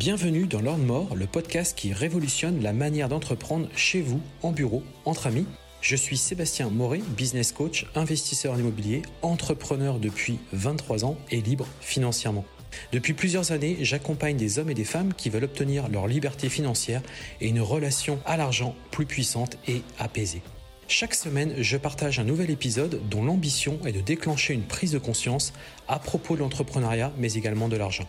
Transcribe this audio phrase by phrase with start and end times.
[0.00, 4.82] Bienvenue dans l'Ordre Mort, le podcast qui révolutionne la manière d'entreprendre chez vous, en bureau,
[5.04, 5.44] entre amis.
[5.82, 11.66] Je suis Sébastien Moret, business coach, investisseur en immobilier, entrepreneur depuis 23 ans et libre
[11.82, 12.46] financièrement.
[12.92, 17.02] Depuis plusieurs années, j'accompagne des hommes et des femmes qui veulent obtenir leur liberté financière
[17.42, 20.40] et une relation à l'argent plus puissante et apaisée.
[20.88, 24.98] Chaque semaine, je partage un nouvel épisode dont l'ambition est de déclencher une prise de
[24.98, 25.52] conscience
[25.88, 28.08] à propos de l'entrepreneuriat, mais également de l'argent.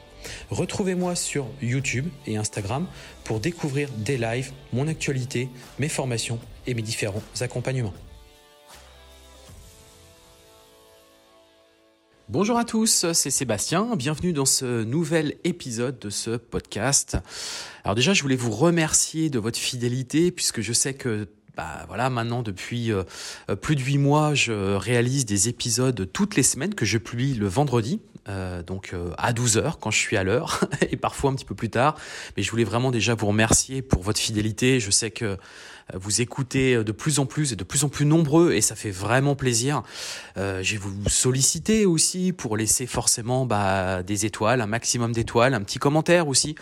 [0.49, 2.87] Retrouvez-moi sur YouTube et Instagram
[3.23, 5.49] pour découvrir des lives, mon actualité,
[5.79, 7.93] mes formations et mes différents accompagnements.
[12.31, 17.17] Bonjour à tous, c'est Sébastien, bienvenue dans ce nouvel épisode de ce podcast.
[17.83, 22.09] Alors déjà, je voulais vous remercier de votre fidélité puisque je sais que bah voilà,
[22.09, 23.03] maintenant depuis euh,
[23.61, 27.47] plus de huit mois, je réalise des épisodes toutes les semaines que je publie le
[27.47, 27.99] vendredi.
[28.29, 31.55] Euh, donc euh, à 12h quand je suis à l'heure et parfois un petit peu
[31.55, 31.95] plus tard.
[32.37, 34.79] Mais je voulais vraiment déjà vous remercier pour votre fidélité.
[34.79, 35.37] Je sais que
[35.93, 38.91] vous écoutez de plus en plus et de plus en plus nombreux et ça fait
[38.91, 39.83] vraiment plaisir.
[40.37, 45.53] Euh, je vais vous solliciter aussi pour laisser forcément bah, des étoiles, un maximum d'étoiles,
[45.53, 46.55] un petit commentaire aussi.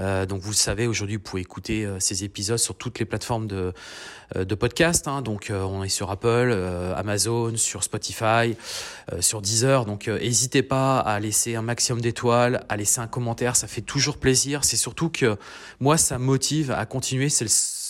[0.00, 3.04] Euh, donc vous le savez, aujourd'hui vous pouvez écouter euh, ces épisodes sur toutes les
[3.04, 3.72] plateformes de,
[4.36, 5.08] euh, de podcast.
[5.08, 5.22] Hein.
[5.22, 6.56] Donc on est sur Apple,
[6.96, 8.56] Amazon, sur Spotify,
[9.20, 9.84] sur Deezer.
[9.84, 14.18] Donc n'hésitez pas à laisser un maximum d'étoiles, à laisser un commentaire, ça fait toujours
[14.18, 14.64] plaisir.
[14.64, 15.36] C'est surtout que
[15.80, 17.28] moi ça me motive à continuer.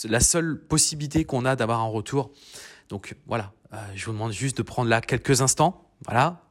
[0.07, 2.31] La seule possibilité qu'on a d'avoir un retour.
[2.89, 5.89] Donc voilà, euh, je vous demande juste de prendre là quelques instants.
[6.05, 6.41] Voilà,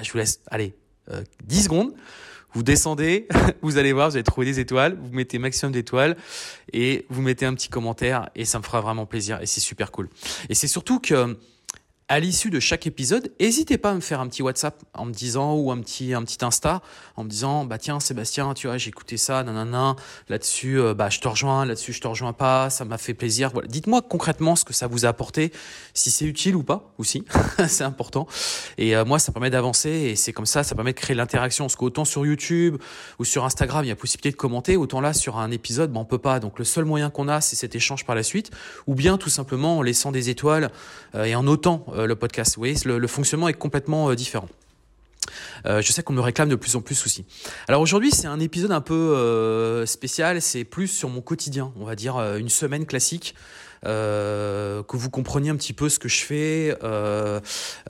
[0.00, 0.74] je vous laisse, allez,
[1.44, 1.94] 10 euh, secondes.
[2.54, 3.28] Vous descendez,
[3.62, 6.16] vous allez voir, vous allez trouver des étoiles, vous mettez maximum d'étoiles
[6.72, 9.90] et vous mettez un petit commentaire et ça me fera vraiment plaisir et c'est super
[9.90, 10.08] cool.
[10.48, 11.38] Et c'est surtout que
[12.10, 15.12] à l'issue de chaque épisode, n'hésitez pas à me faire un petit WhatsApp en me
[15.12, 16.80] disant ou un petit un petit Insta
[17.16, 19.94] en me disant bah tiens Sébastien tu vois j'ai écouté ça nanana
[20.30, 23.50] là-dessus euh, bah je te rejoins là-dessus je te rejoins pas ça m'a fait plaisir.
[23.52, 23.68] Voilà.
[23.68, 25.52] Dites-moi concrètement ce que ça vous a apporté
[25.92, 27.26] si c'est utile ou pas aussi
[27.68, 28.26] c'est important.
[28.78, 31.66] Et euh, moi ça permet d'avancer et c'est comme ça ça permet de créer l'interaction.
[31.66, 32.78] Parce qu'autant sur YouTube
[33.18, 36.00] ou sur Instagram il y a possibilité de commenter autant là sur un épisode bah,
[36.00, 36.40] on peut pas.
[36.40, 38.50] Donc le seul moyen qu'on a c'est cet échange par la suite.
[38.86, 40.70] Ou bien tout simplement en laissant des étoiles
[41.14, 42.56] euh, et en notant euh, le podcast.
[42.56, 44.48] Vous voyez, le, fonctionnement est complètement euh, différent.
[45.66, 47.24] Euh, je sais qu'on me réclame de plus en plus aussi.
[47.66, 50.40] Alors aujourd'hui, c'est un épisode un peu spécial.
[50.40, 53.34] C'est plus sur mon quotidien, on va dire une semaine classique.
[53.86, 57.40] Euh, que vous compreniez un petit peu ce que je fais, euh,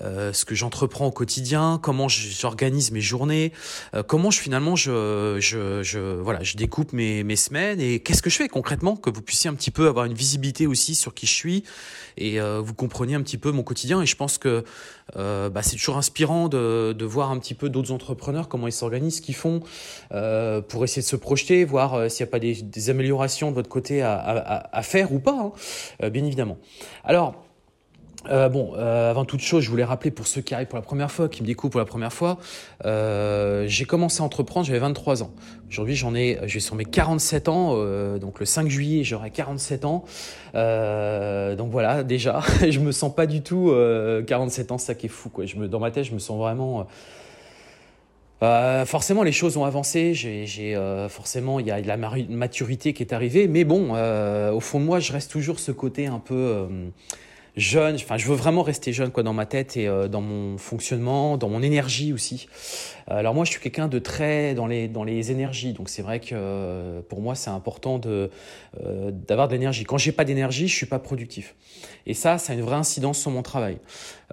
[0.03, 3.53] euh, ce que j'entreprends au quotidien, comment j'organise mes journées,
[4.06, 8.31] comment je finalement je, je, je, voilà, je découpe mes, mes semaines et qu'est-ce que
[8.31, 11.26] je fais concrètement, que vous puissiez un petit peu avoir une visibilité aussi sur qui
[11.26, 11.65] je suis
[12.16, 14.03] et vous compreniez un petit peu mon quotidien.
[14.03, 14.65] Et je pense que
[15.15, 19.16] bah, c'est toujours inspirant de, de voir un petit peu d'autres entrepreneurs, comment ils s'organisent,
[19.16, 19.60] ce qu'ils font,
[20.10, 23.69] pour essayer de se projeter, voir s'il n'y a pas des, des, améliorations de votre
[23.69, 24.19] côté à,
[24.72, 25.38] à, faire ou pas.
[25.41, 25.53] Hein.
[26.03, 26.59] Euh, bien évidemment.
[27.05, 27.44] Alors,
[28.31, 30.83] euh, bon, euh, avant toute chose, je voulais rappeler pour ceux qui arrivent pour la
[30.83, 32.39] première fois, qui me découvrent pour la première fois,
[32.84, 35.31] j'ai commencé à entreprendre, j'avais 23 ans.
[35.71, 37.77] Aujourd'hui, j'en ai, je vais sur mes 47 ans,
[38.19, 40.05] donc le 5 juillet, j'aurai 47 ans.
[40.53, 43.72] donc voilà, déjà, je me sens pas du tout
[44.27, 45.47] 47 ans, ça qui est fou, quoi.
[45.47, 46.87] Je me, dans ma tête, je me sens vraiment
[48.43, 50.15] euh, forcément, les choses ont avancé.
[50.15, 54.53] J'ai euh, forcément, il y a de la maturité qui est arrivée, mais bon, euh,
[54.53, 56.69] au fond de moi, je reste toujours ce côté un peu
[57.56, 57.97] jeune.
[57.97, 61.49] Enfin, je veux vraiment rester jeune, quoi, dans ma tête et dans mon fonctionnement, dans
[61.49, 62.49] mon énergie aussi.
[63.11, 66.21] Alors moi, je suis quelqu'un de très dans les dans les énergies, donc c'est vrai
[66.21, 68.31] que pour moi, c'est important de
[69.27, 69.85] d'avoir de l'énergie.
[69.85, 71.55] Quand j'ai pas d'énergie, je suis pas productif.
[72.07, 73.79] Et ça, ça a une vraie incidence sur mon travail.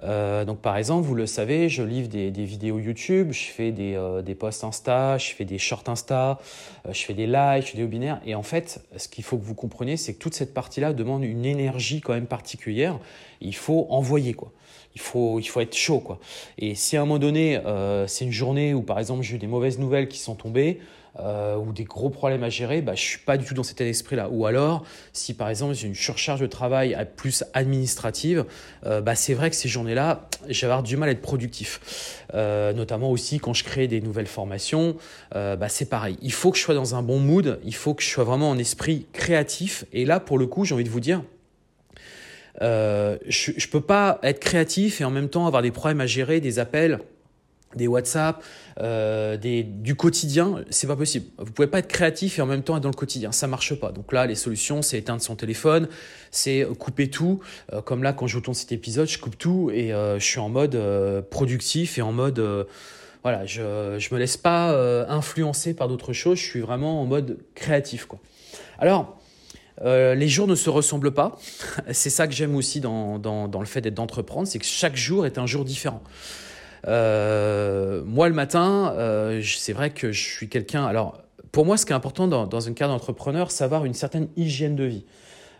[0.02, 3.94] Euh, donc par exemple, vous le savez, je livre des, vidéos YouTube, je fais des,
[3.94, 6.38] euh, des, posts Insta, je fais des shorts Insta,
[6.86, 8.20] euh, je fais des lives, je fais des webinaires.
[8.24, 11.24] Et en fait, ce qu'il faut que vous compreniez, c'est que toute cette partie-là demande
[11.24, 12.98] une énergie quand même particulière.
[13.40, 14.52] Il faut envoyer quoi.
[14.94, 16.18] Il faut, il faut être chaud quoi.
[16.56, 19.38] Et si à un moment donné, euh, c'est une journée où par exemple j'ai eu
[19.38, 20.80] des mauvaises nouvelles qui sont tombées,
[21.18, 23.76] euh, ou des gros problèmes à gérer, bah, je suis pas du tout dans cet
[23.76, 24.28] état d'esprit-là.
[24.30, 24.84] Ou alors,
[25.14, 28.44] si par exemple j'ai une surcharge de travail plus administrative,
[28.84, 32.24] euh, bah, c'est vrai que ces journées-là, je vais avoir du mal à être productif.
[32.34, 34.96] Euh, notamment aussi quand je crée des nouvelles formations,
[35.32, 36.18] bah, c'est pareil.
[36.20, 38.50] Il faut que je sois dans un bon mood, il faut que je sois vraiment
[38.50, 39.84] en esprit créatif.
[39.92, 41.22] Et là, pour le coup, j'ai envie de vous dire,
[42.60, 46.40] je ne peux pas être créatif et en même temps avoir des problèmes à gérer,
[46.40, 47.00] des appels
[47.76, 48.42] des WhatsApp,
[48.80, 51.26] euh, du quotidien, c'est pas possible.
[51.38, 53.74] Vous pouvez pas être créatif et en même temps être dans le quotidien, ça marche
[53.74, 53.92] pas.
[53.92, 55.88] Donc là, les solutions, c'est éteindre son téléphone,
[56.30, 57.40] c'est couper tout.
[57.72, 60.40] Euh, comme là, quand je tourne cet épisode, je coupe tout et euh, je suis
[60.40, 60.80] en mode
[61.30, 62.66] productif et en mode
[63.26, 67.06] voilà, je ne me laisse pas euh, influencer par d'autres choses, je suis vraiment en
[67.06, 68.06] mode créatif.
[68.78, 69.18] Alors,
[69.82, 71.36] euh, les jours ne se ressemblent pas.
[71.90, 75.26] c'est ça que j'aime aussi dans, dans, le fait d'être d'entreprendre, c'est que chaque jour
[75.26, 76.04] est un jour différent.
[76.86, 78.94] Euh, moi, le matin,
[79.42, 80.84] c'est vrai que je suis quelqu'un.
[80.84, 83.94] Alors, pour moi, ce qui est important dans, dans un cas d'entrepreneur, c'est avoir une
[83.94, 85.04] certaine hygiène de vie.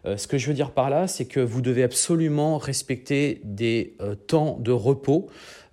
[0.05, 3.97] ce que je veux dire par là, c'est que vous devez absolument respecter des
[4.27, 5.29] temps de repos.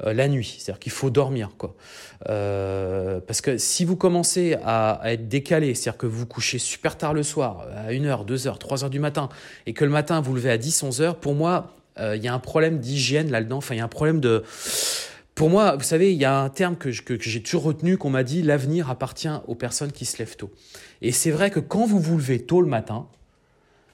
[0.06, 0.58] Euh, la nuit.
[0.58, 1.52] C'est-à-dire qu'il faut dormir.
[1.58, 1.76] Quoi.
[2.30, 7.14] Euh, parce que si vous commencez à, être décalé, c'est-à-dire que vous couchez super tard
[7.14, 9.30] le soir, à 1h, 2h, 3h du matin,
[9.66, 12.34] et que le matin vous levez à 10, 11h, pour moi, euh, il y a
[12.34, 13.58] un problème d'hygiène là-dedans.
[13.58, 14.44] Enfin, il y a un problème de...
[15.36, 18.24] Pour moi, vous savez, il y a un terme que, j'ai toujours retenu, qu'on m'a
[18.24, 20.52] dit, l'avenir appartient aux personnes qui se lèvent tôt.
[21.02, 23.08] Et c'est vrai que quand vous vous levez tôt le matin,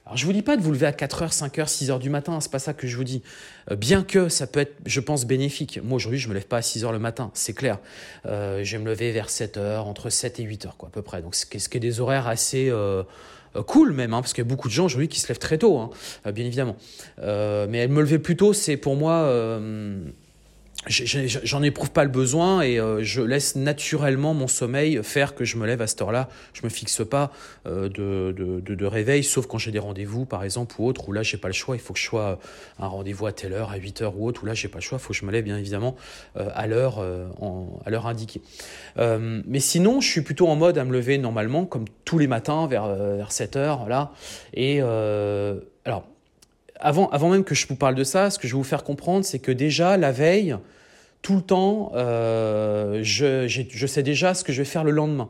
[0.04, 2.50] alors je vous dis pas de vous lever à 4h, 5h, 6h du matin, c'est
[2.50, 3.22] pas ça que je vous dis.
[3.70, 5.78] Euh, bien que ça peut être, je pense, bénéfique.
[5.82, 7.78] Moi aujourd'hui, je me lève pas à 6h le matin, c'est clair.
[8.26, 11.22] Euh, je vais me lever vers 7h, entre 7 et 8h quoi, à peu près.
[11.22, 13.04] Donc ce qui est, des horaires assez euh,
[13.66, 15.58] cool même, hein, parce qu'il y a beaucoup de gens aujourd'hui qui se lèvent très
[15.58, 15.90] tôt, hein,
[16.32, 16.76] bien évidemment.
[17.18, 19.60] mais me lever plus tôt, c'est pour moi
[20.86, 25.58] j'en éprouve pas le besoin et euh, je laisse naturellement mon sommeil faire que je
[25.58, 26.30] me lève à cette heure-là.
[26.54, 27.32] Je me fixe pas
[27.66, 31.22] euh, de, de, réveil, sauf quand j'ai des rendez-vous, par exemple, ou autre, où là,
[31.22, 31.76] j'ai pas le choix.
[31.76, 32.38] Il faut que je sois
[32.78, 34.82] un rendez-vous à telle heure, à 8 heures ou autre, où là, j'ai pas le
[34.82, 34.96] choix.
[34.98, 35.96] Il faut que je me lève, bien évidemment,
[36.38, 37.00] euh, à l'heure
[37.84, 38.40] à l'heure indiquée.
[38.96, 42.66] mais sinon, je suis plutôt en mode à me lever normalement, comme tous les matins,
[42.66, 44.12] vers, vers 7 heures, là.
[44.54, 46.04] Et alors,
[46.80, 48.84] avant, avant même que je vous parle de ça, ce que je vais vous faire
[48.84, 50.56] comprendre, c'est que déjà, la veille,
[51.22, 55.28] tout le temps, euh, je, je, sais déjà ce que je vais faire le lendemain.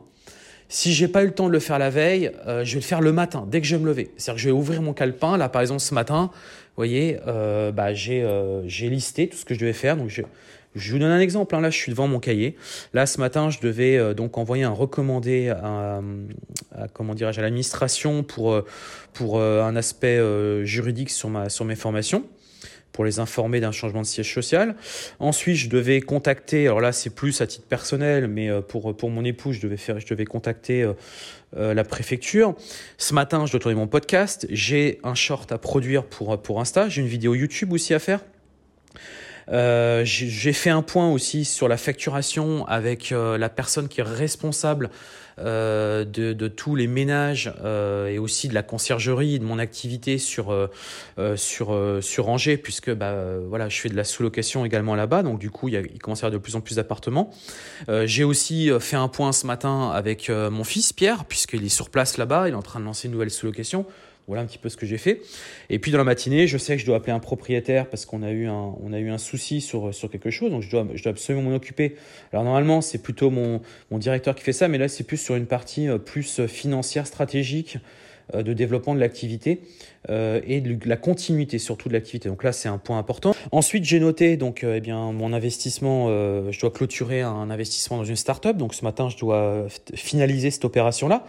[0.69, 2.85] Si j'ai pas eu le temps de le faire la veille, euh, je vais le
[2.87, 4.12] faire le matin, dès que je vais me lever.
[4.17, 5.37] C'est-à-dire que je vais ouvrir mon calepin.
[5.37, 9.58] Là, par exemple, ce matin, vous voyez, euh, bah, j'ai listé tout ce que je
[9.58, 9.96] devais faire.
[9.96, 10.11] Donc,
[10.75, 11.55] je vous donne un exemple.
[11.55, 11.61] Hein.
[11.61, 12.56] Là, je suis devant mon cahier.
[12.94, 16.00] Là, ce matin, je devais donc envoyer un recommandé à,
[16.93, 18.62] comment dirais-je à l'administration pour
[19.12, 20.20] pour un aspect
[20.64, 22.25] juridique sur ma sur mes formations
[22.93, 24.75] pour les informer d'un changement de siège social.
[25.19, 29.11] Ensuite, je devais contacter, alors là c'est plus à titre personnel, mais euh, pour, pour
[29.11, 30.93] mon époux, je devais, faire, je devais contacter euh,
[31.56, 32.55] euh, la préfecture.
[32.99, 34.46] Ce matin, je dois tourner mon podcast.
[34.50, 36.88] J'ai un short à produire pour, pour Insta.
[36.88, 38.20] J'ai une vidéo YouTube aussi à faire.
[39.50, 44.91] J'ai fait un point aussi sur la facturation avec la personne qui est responsable
[45.43, 50.52] euh, de, tous les ménages euh, et aussi de la conciergerie, de mon activité sur,
[50.52, 50.69] euh,
[51.37, 53.14] sur, sur Angers, puisque bah,
[53.49, 55.99] voilà, je fais de la sous-location également là-bas, donc du coup, il, y a, il
[55.99, 57.31] commence à y avoir de plus en plus d'appartements.
[58.05, 62.19] J'ai aussi fait un point ce matin avec mon fils Pierre, puisqu'il est sur place
[62.19, 63.87] là-bas, il est en train de lancer une nouvelle sous-location.
[64.31, 65.23] Voilà un petit peu ce que j'ai fait.
[65.71, 68.23] Et puis dans la matinée, je sais que je dois appeler un propriétaire parce qu'on
[68.23, 70.53] a eu un, souci sur, quelque chose.
[70.53, 71.97] Donc je dois, absolument m'en occuper.
[72.32, 73.61] Alors normalement, c'est plutôt mon,
[73.91, 77.79] directeur qui fait ça, mais là, c'est plus sur une partie euh, plus financière, stratégique
[78.37, 79.62] euh, de développement de l'activité
[80.08, 82.29] euh, et de la continuité surtout de l'activité.
[82.29, 83.35] Donc là, c'est un point important.
[83.52, 86.08] Ensuite, j'ai noté donc eh bien mon investissement.
[86.08, 88.56] je dois clôturer un investissement dans une start-up.
[88.56, 91.25] Donc ce matin, je dois finaliser cette opération là.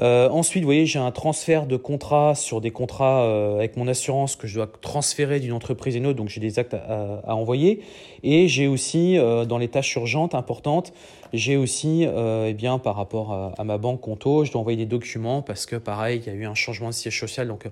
[0.00, 3.88] Euh, ensuite, vous voyez, j'ai un transfert de contrat sur des contrats euh, avec mon
[3.88, 7.34] assurance que je dois transférer d'une entreprise à une autre, donc j'ai des actes à,
[7.34, 7.80] envoyer.
[8.22, 10.92] Et j'ai aussi, euh, dans les tâches urgentes, importantes,
[11.32, 14.86] j'ai aussi, eh bien, par rapport à, à, ma banque Conto, je dois envoyer des
[14.86, 17.48] documents parce que, pareil, il y a eu un changement de siège social.
[17.48, 17.66] Donc,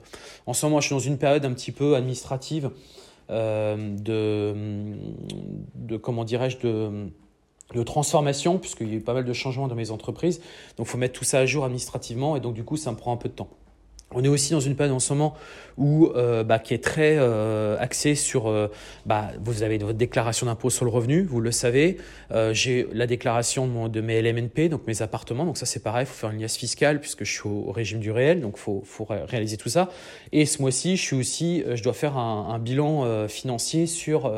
[0.47, 2.71] en ce moment, je suis dans une période un petit peu administrative
[3.29, 4.55] de,
[5.75, 6.59] de, comment dirais-je,
[7.75, 10.41] de transformation, puisqu'il y a eu pas mal de changements dans mes entreprises.
[10.77, 12.97] Donc, il faut mettre tout ça à jour administrativement, et donc, du coup, ça me
[12.97, 13.49] prend un peu de temps.
[14.15, 15.35] On est aussi dans une période en ce moment
[15.77, 18.71] où, euh, bah, qui est très euh, axée sur, euh,
[19.05, 21.99] bah, vous avez votre déclaration d'impôt sur le revenu, vous le savez.
[22.53, 25.45] j'ai la déclaration de, mes LMNP, donc mes appartements.
[25.45, 27.99] Donc ça c'est pareil, il faut faire une liasse fiscale puisque je suis au, régime
[27.99, 29.91] du réel, donc il faut, réaliser tout ça.
[30.31, 34.31] Et ce mois-ci, je suis aussi, je dois faire un, bilan financier sur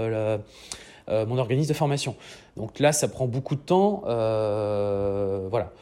[1.09, 2.17] mon organisme de formation.
[2.57, 4.03] Donc là, ça prend beaucoup de temps.
[4.07, 5.73] Voilà.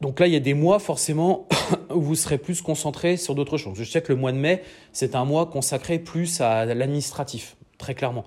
[0.00, 1.46] Donc là, il y a des mois forcément
[1.94, 3.76] où vous serez plus concentré sur d'autres choses.
[3.76, 7.94] Je sais que le mois de mai, c'est un mois consacré plus à l'administratif, très
[7.94, 8.24] clairement.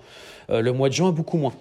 [0.50, 1.53] Euh, le mois de juin, beaucoup moins.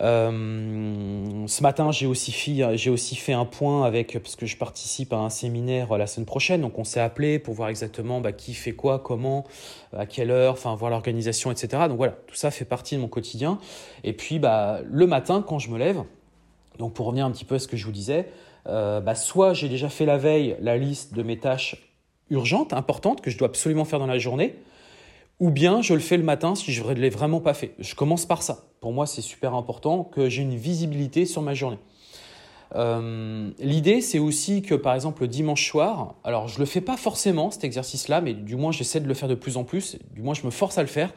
[0.00, 5.30] Euh, ce matin, j'ai aussi, fait, un point avec, parce que je participe à un
[5.30, 8.98] séminaire la semaine prochaine, donc on s'est appelé pour voir exactement bah, qui fait quoi,
[8.98, 9.44] comment,
[9.96, 11.84] à quelle heure, enfin voir l'organisation, etc.
[11.88, 13.58] Donc voilà, tout ça fait partie de mon quotidien.
[14.04, 16.02] Et puis bah, le matin, quand je me lève,
[16.80, 18.26] donc pour revenir un petit peu à ce que je vous disais,
[18.66, 21.76] euh, bah, soit j'ai déjà fait la veille la liste de mes tâches
[22.30, 24.56] urgentes, importantes, que je dois absolument faire dans la journée,
[25.38, 27.74] ou bien je le fais le matin si je ne l'ai vraiment pas fait.
[27.78, 28.64] Je commence par ça.
[28.80, 31.78] Pour moi, c'est super important que j'ai une visibilité sur ma journée.
[32.76, 36.96] Euh, l'idée, c'est aussi que par exemple le dimanche soir, alors je le fais pas
[36.96, 40.22] forcément cet exercice-là, mais du moins j'essaie de le faire de plus en plus, du
[40.22, 41.12] moins je me force à le faire,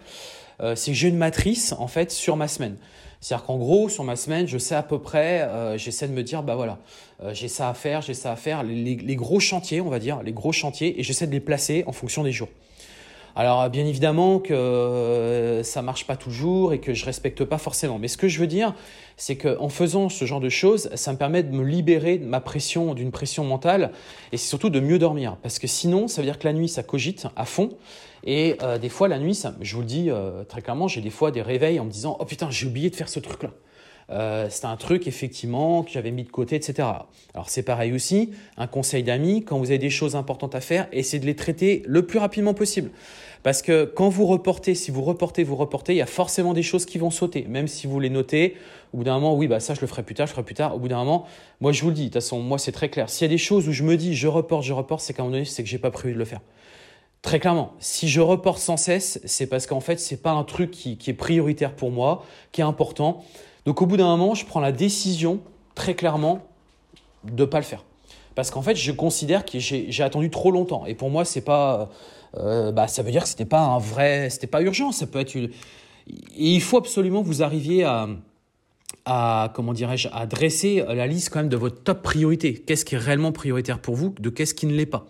[0.61, 2.77] euh, c'est que j'ai une matrice en fait sur ma semaine.
[3.23, 6.23] C'est-à-dire qu'en gros, sur ma semaine, je sais à peu près, euh, j'essaie de me
[6.23, 6.77] dire, bah voilà,
[7.31, 10.33] j'ai ça à faire, j'ai ça à faire, les, gros chantiers, on va dire, les
[10.33, 12.49] gros chantiers, et j'essaie de les placer en fonction des jours.
[13.35, 17.97] Alors bien évidemment que euh, ça marche pas toujours et que je respecte pas forcément.
[17.97, 18.75] Mais ce que je veux dire,
[19.17, 22.41] c'est qu'en faisant ce genre de choses, ça me permet de me libérer de ma
[22.41, 23.91] pression, d'une pression mentale,
[24.31, 25.37] et c'est surtout de mieux dormir.
[25.41, 27.69] Parce que sinon, ça veut dire que la nuit, ça cogite à fond.
[28.23, 31.01] Et euh, des fois, la nuit, ça, je vous le dis euh, très clairement, j'ai
[31.01, 33.49] des fois des réveils en me disant, oh putain, j'ai oublié de faire ce truc-là.
[34.13, 36.87] Euh, c'était un truc effectivement que j'avais mis de côté, etc.
[37.33, 40.87] Alors c'est pareil aussi, un conseil d'amis, quand vous avez des choses importantes à faire,
[40.91, 42.91] essayez de les traiter le plus rapidement possible.
[43.41, 46.63] Parce que quand vous reportez, si vous reportez, vous reportez, il y a forcément des
[46.63, 47.45] choses qui vont sauter.
[47.49, 48.55] Même si vous les notez,
[48.93, 50.55] au bout d'un moment, oui, bah ça je le ferai plus tard, je ferai plus
[50.55, 50.75] tard.
[50.75, 51.25] Au bout d'un moment,
[51.59, 53.09] moi je vous le dis, de toute façon, moi c'est très clair.
[53.09, 55.23] S'il y a des choses où je me dis je reporte, je reporte, c'est qu'à
[55.23, 56.41] un moment donné, c'est que j'ai pas prévu de le faire.
[57.23, 60.71] Très clairement, si je reporte sans cesse, c'est parce qu'en fait, c'est pas un truc
[60.71, 63.23] qui est prioritaire pour moi, qui est important.
[63.65, 65.39] Donc au bout d'un moment, je prends la décision
[65.75, 66.45] très clairement
[67.23, 67.83] de ne pas le faire.
[68.35, 70.85] Parce qu'en fait, je considère que j'ai attendu trop longtemps.
[70.85, 71.89] Et pour moi, c'est pas,
[72.37, 74.91] euh, bah, ça veut dire que c'était pas un vrai, c'était pas urgent.
[74.91, 75.37] Ça peut être
[76.35, 78.09] il faut absolument que vous arriviez à,
[79.05, 82.55] à comment dirais-je, dresser la liste quand même de votre top priorité.
[82.55, 85.05] Qu'est-ce qui est réellement prioritaire pour vous, de qu'est-ce qui ne l'est pas?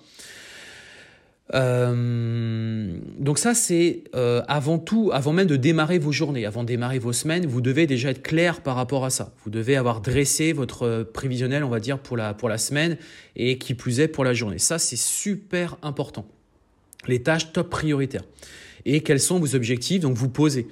[1.54, 6.68] Euh, donc ça, c'est euh, avant tout, avant même de démarrer vos journées, avant de
[6.68, 9.34] démarrer vos semaines, vous devez déjà être clair par rapport à ça.
[9.44, 12.98] Vous devez avoir dressé votre prévisionnel, on va dire, pour la, pour la semaine
[13.36, 14.58] et qui plus est pour la journée.
[14.58, 16.26] Ça, c'est super important.
[17.08, 18.24] Les tâches top prioritaires.
[18.86, 20.00] Et quels sont vos objectifs?
[20.02, 20.68] Donc vous posez.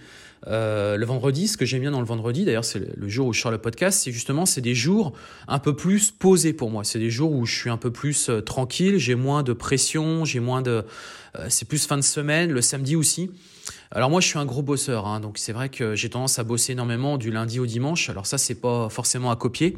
[0.47, 3.33] Euh, le vendredi, ce que j'aime bien dans le vendredi, d'ailleurs c'est le jour où
[3.33, 5.13] je sors le podcast, c'est justement c'est des jours
[5.47, 6.83] un peu plus posés pour moi.
[6.83, 10.25] C'est des jours où je suis un peu plus euh, tranquille, j'ai moins de pression,
[10.25, 10.83] j'ai moins de,
[11.37, 13.29] euh, c'est plus fin de semaine, le samedi aussi.
[13.91, 16.43] Alors moi je suis un gros bosseur, hein, donc c'est vrai que j'ai tendance à
[16.43, 18.09] bosser énormément du lundi au dimanche.
[18.09, 19.77] Alors ça c'est pas forcément à copier.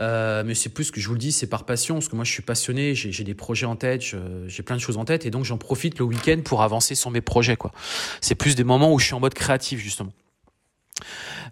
[0.00, 2.24] Euh, mais c'est plus que je vous le dis, c'est par passion, parce que moi
[2.24, 4.02] je suis passionné, j'ai des projets en tête,
[4.46, 7.10] j'ai plein de choses en tête, et donc j'en profite le week-end pour avancer sur
[7.10, 7.58] mes projets.
[8.20, 10.12] C'est plus des moments où je suis en mode créatif, justement.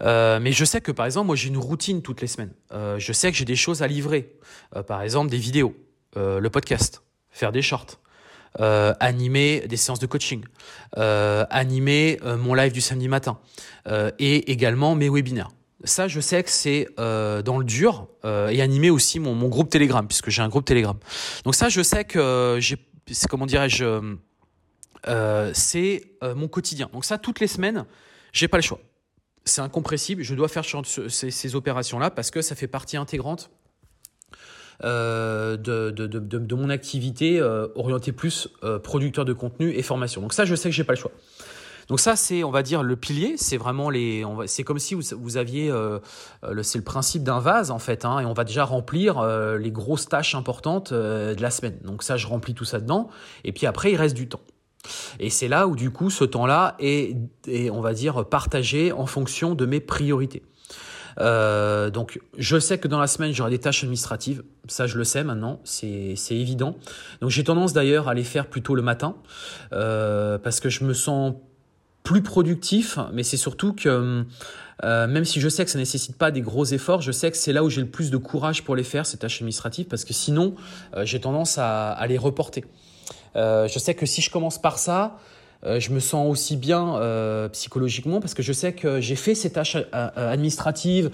[0.03, 2.53] Euh, mais je sais que par exemple, moi j'ai une routine toutes les semaines.
[2.73, 4.33] Euh, je sais que j'ai des choses à livrer.
[4.87, 5.75] par exemple, des vidéos,
[6.17, 7.99] le podcast, faire des shorts,
[8.59, 10.43] animer des séances de coaching,
[10.95, 13.39] animer mon live du samedi matin
[14.19, 15.51] et également mes webinaires.
[15.85, 19.49] Ça, je sais que c'est euh, dans le dur euh, et animer aussi mon, mon,
[19.49, 20.97] groupe Telegram, puisque j'ai un groupe Telegram.
[21.45, 22.77] Donc ça, je sais que j'ai,
[23.29, 23.85] comment dirais-je,
[25.07, 26.03] euh, c'est
[26.35, 26.91] mon quotidien.
[26.93, 27.85] Donc ça, toutes les semaines,
[28.33, 28.81] j'ai pas le choix.
[29.45, 30.23] C'est incompressible.
[30.23, 33.51] Je dois faire ces, ces opérations-là parce que ça fait partie intégrante
[34.83, 37.41] de, de, de, de, mon activité
[37.77, 38.49] orientée plus
[38.83, 40.21] producteur de contenu et formation.
[40.23, 41.13] Donc ça, je sais que j'ai pas le choix.
[41.89, 43.35] Donc ça, c'est, on va dire, le pilier.
[43.37, 44.25] C'est vraiment les.
[44.47, 45.71] C'est comme si vous, aviez.
[45.71, 45.99] Euh,
[46.49, 49.59] le, c'est le principe d'un vase en fait, hein, et on va déjà remplir euh,
[49.59, 51.79] les grosses tâches importantes euh, de la semaine.
[51.85, 53.09] Donc ça, je remplis tout ça dedans,
[53.45, 54.41] et puis après, il reste du temps.
[55.19, 57.17] Et c'est là où du coup, ce temps-là est,
[57.47, 60.43] est, on va dire, partagé en fonction de mes priorités.
[61.21, 64.43] Euh, donc, je sais que dans la semaine, j'aurai des tâches administratives.
[64.69, 65.61] Ça, je le sais maintenant.
[65.65, 66.77] C'est évident.
[67.21, 69.17] Donc, j'ai tendance d'ailleurs à les faire plutôt le matin
[69.73, 71.35] euh, parce que je me sens
[72.09, 74.25] plus productif, mais c'est surtout que
[74.83, 77.37] euh, même si je sais que ça nécessite pas des gros efforts, je sais que
[77.37, 80.07] c'est là où j'ai le plus de courage pour les faire, ces tâches administratives, parce
[80.07, 80.55] que sinon,
[80.97, 82.65] euh, j'ai tendance à, les reporter.
[83.37, 85.19] Euh, je sais que si je commence par ça,
[85.67, 87.01] je me sens aussi bien
[87.53, 91.11] psychologiquement parce que je sais que j'ai fait ces tâches administratives,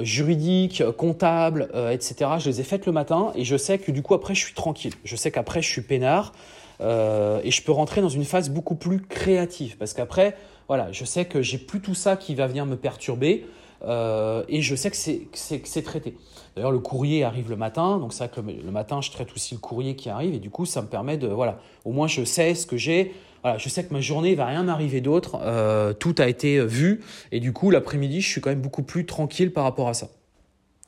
[0.00, 2.32] juridiques, comptables, etc.
[2.38, 4.52] Je les ai faites le matin et je sais que du coup après je suis
[4.52, 4.92] tranquille.
[5.04, 6.34] Je sais qu'après je suis peinard.
[6.82, 10.36] Euh, et je peux rentrer dans une phase beaucoup plus créative parce qu'après,
[10.68, 13.46] voilà, je sais que j'ai plus tout ça qui va venir me perturber
[13.84, 16.16] euh, et je sais que c'est traité.
[16.54, 19.54] D'ailleurs, le courrier arrive le matin, donc c'est vrai que le, matin, je traite aussi
[19.54, 22.24] le courrier qui arrive et du coup, ça me permet de, voilà, au moins je
[22.24, 23.14] sais ce que j'ai.
[23.42, 27.00] Voilà, je sais que ma journée va rien m'arriver d'autre, euh, tout a été vu
[27.32, 30.08] et du coup, l'après-midi, je suis quand même beaucoup plus tranquille par rapport à ça.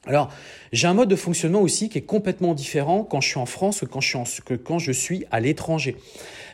[0.06, 0.30] Alors,
[0.73, 3.80] j'ai un mode de fonctionnement aussi qui est complètement différent quand je suis en France
[3.80, 5.96] que quand je suis, que quand je suis à l'étranger.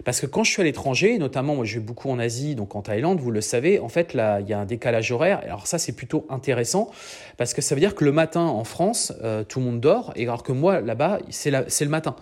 [0.05, 2.77] Parce que quand je suis à l'étranger, notamment moi je vais beaucoup en Asie, donc
[2.77, 5.41] en Thaïlande, vous le savez, en fait là il y a un décalage horaire.
[5.43, 6.91] Alors ça c'est plutôt intéressant
[7.37, 10.13] parce que ça veut dire que le matin en France, euh, tout le monde dort,
[10.17, 12.17] et alors que moi là-bas c'est le matin.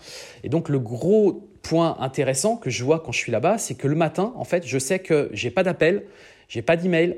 [0.44, 3.87] Et donc le gros point intéressant que je vois quand je suis là-bas, c'est que
[3.87, 6.04] le matin, en fait, je sais que j'ai pas d'appel,
[6.48, 7.16] j'ai pas d'email,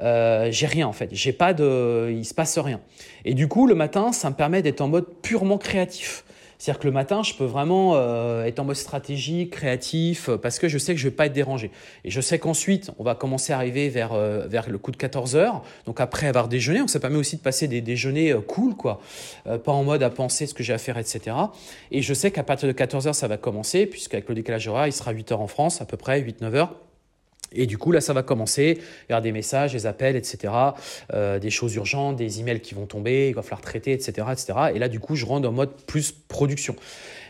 [0.00, 2.80] euh, j'ai rien en fait, j'ai pas de, il se passe rien.
[3.24, 6.24] Et du coup, le matin, ça me permet d'être en mode purement créatif.
[6.60, 10.58] C'est-à-dire que le matin, je peux vraiment euh, être en mode stratégique, créatif, euh, parce
[10.58, 11.70] que je sais que je ne vais pas être dérangé.
[12.04, 14.98] Et je sais qu'ensuite, on va commencer à arriver vers, euh, vers le coup de
[14.98, 15.62] 14 heures.
[15.86, 19.00] Donc après avoir déjeuné, donc ça permet aussi de passer des déjeuners cool, quoi.
[19.44, 21.34] pas en mode à penser ce que j'ai à faire, etc.
[21.92, 24.86] Et je sais qu'à partir de 14 heures, ça va commencer, puisqu'avec le décalage horaire,
[24.86, 26.74] il sera 8 heures en France, à peu près, 8-9 heures.
[27.52, 28.78] Et du coup, là, ça va commencer.
[29.08, 30.52] Il y aura des messages, des appels, etc.
[31.12, 34.58] Euh, des choses urgentes, des emails qui vont tomber, il va falloir traiter, etc., etc.
[34.74, 36.76] Et là, du coup, je rentre en mode plus production.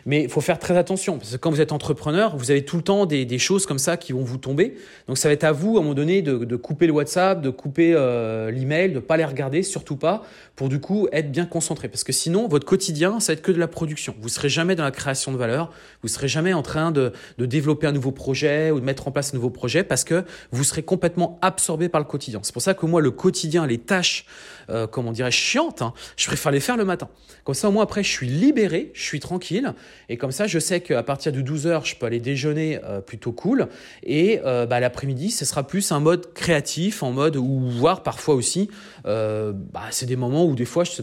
[0.07, 2.77] Mais il faut faire très attention, parce que quand vous êtes entrepreneur, vous avez tout
[2.77, 4.77] le temps des, choses comme ça qui vont vous tomber.
[5.07, 7.51] Donc ça va être à vous, à un moment donné, de, couper le WhatsApp, de
[7.51, 10.23] couper euh, l'email, de ne pas les regarder, surtout pas,
[10.57, 11.89] pour du coup être bien concentré.
[11.89, 14.15] Parce que sinon, votre quotidien, ça va être que de la production.
[14.19, 15.71] Vous ne serez jamais dans la création de valeur,
[16.03, 19.11] vous ne serez jamais en train de, développer un nouveau projet ou de mettre en
[19.11, 22.41] place un nouveau projet, parce que vous serez complètement absorbé par le quotidien.
[22.43, 24.27] C'est pour ça que moi, le quotidien, les tâches,
[24.71, 27.09] euh, comment dirais-je, chiantes, hein, je préfère les faire le matin.
[27.45, 29.75] Comme ça, au moins après, je suis libéré, je suis tranquille,
[30.09, 33.33] et comme ça, je sais qu'à partir de 12h, je peux aller déjeuner euh, plutôt
[33.33, 33.69] cool.
[34.03, 38.35] Et euh, bah, l'après-midi, ce sera plus un mode créatif, en mode, ou voire parfois
[38.35, 38.69] aussi,
[39.07, 41.03] euh, bah, c'est des moments où des fois, je,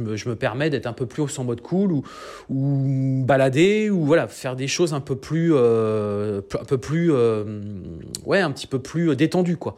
[0.00, 2.02] me, permets d'être un peu plus en mode cool, ou,
[2.48, 7.12] ou balader, ou voilà, faire des choses un peu plus, un peu plus,
[8.24, 9.76] ouais, un petit peu plus détendu, quoi.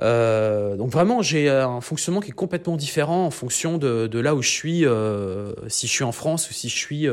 [0.00, 4.50] donc vraiment, j'ai un fonctionnement qui est complètement différent en fonction de, là où je
[4.50, 4.84] suis,
[5.68, 7.08] si je suis en France ou si je suis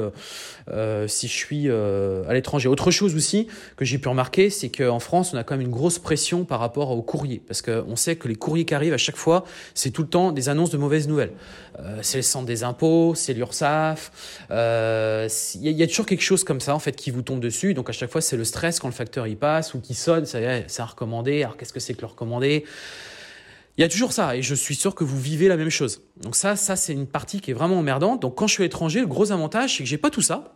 [0.70, 2.70] euh, si je suis euh, à l'étranger.
[2.70, 3.48] Autre chose aussi
[3.78, 6.60] que j'ai pu remarquer, c'est qu'en France, on a quand même une grosse pression par
[6.60, 9.90] rapport aux courriers, parce qu'on sait que les courriers qui arrivent à chaque fois, c'est
[9.90, 11.34] tout le temps des annonces de mauvaises nouvelles.
[11.80, 14.12] Euh, c'est le centre des impôts, c'est l'URSSAF,
[14.50, 17.74] il y, a toujours quelque chose comme ça en fait qui vous tombe dessus.
[17.74, 20.26] Donc à chaque fois, c'est le stress quand le facteur y passe ou qui sonne,
[20.26, 21.44] c'est à recommander.
[21.44, 22.66] Alors qu'est-ce que c'est que le recommander?
[23.82, 26.04] Il y a toujours ça, et je suis sûr que vous vivez la même chose.
[26.22, 28.22] Donc ça, ça c'est une partie qui est vraiment emmerdante.
[28.22, 30.54] Donc quand je suis à l'étranger, le gros avantage, c'est que j'ai pas tout ça.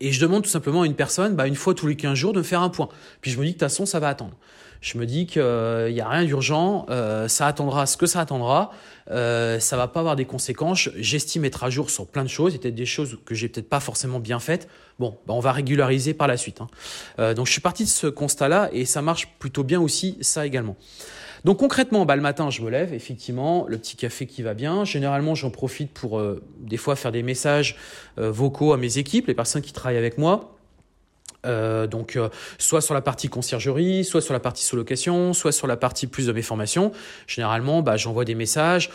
[0.00, 2.34] Et je demande tout simplement à une personne, bah, une fois tous les 15 jours,
[2.34, 2.90] de me faire un point.
[3.22, 4.36] Puis je me dis que de toute façon, ça va attendre.
[4.82, 8.20] Je me dis qu'il n'y euh, a rien d'urgent, euh, ça attendra ce que ça
[8.20, 8.72] attendra,
[9.10, 10.90] euh, ça va pas avoir des conséquences.
[10.96, 13.70] J'estime être à jour sur plein de choses, a peut-être des choses que j'ai peut-être
[13.70, 14.68] pas forcément bien faites.
[14.98, 16.60] Bon, bah, on va régulariser par la suite.
[16.60, 16.66] Hein.
[17.18, 20.44] Euh, donc je suis parti de ce constat-là et ça marche plutôt bien aussi, ça
[20.44, 20.76] également.
[21.44, 24.84] Donc concrètement, bah, le matin, je me lève, effectivement, le petit café qui va bien.
[24.84, 27.76] Généralement, j'en profite pour euh, des fois faire des messages
[28.18, 30.56] euh, vocaux à mes équipes, les personnes qui travaillent avec moi.
[31.44, 32.16] Euh, donc
[32.58, 36.28] soit sur la partie conciergerie, soit sur la partie sous-location, soit sur la partie plus
[36.28, 36.92] de mes formations.
[37.26, 38.90] Généralement, bah, j'envoie des messages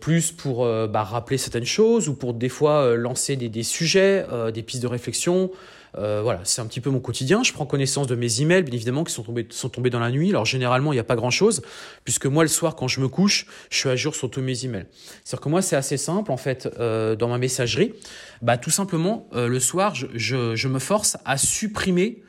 [0.00, 4.62] plus pour bah, rappeler certaines choses ou pour des fois lancer des, des sujets, des
[4.62, 5.50] pistes de réflexion,
[5.98, 7.42] euh, voilà, c'est un petit peu mon quotidien.
[7.42, 10.10] Je prends connaissance de mes emails, bien évidemment, qui sont tombés, sont tombés dans la
[10.10, 10.30] nuit.
[10.30, 11.62] Alors généralement, il n'y a pas grand-chose,
[12.04, 14.64] puisque moi, le soir, quand je me couche, je suis à jour sur tous mes
[14.64, 14.86] emails.
[15.24, 17.94] C'est-à-dire que moi, c'est assez simple, en fait, euh, dans ma messagerie.
[18.42, 22.22] Bah, tout simplement, euh, le soir, je, je, je, me force à supprimer